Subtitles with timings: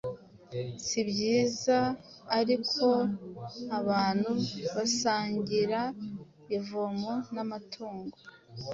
[0.85, 1.77] Si byiza
[2.39, 2.87] ariko ko
[3.79, 4.31] abantu
[4.75, 5.81] basangira
[6.57, 8.15] ivomo n’amatungo.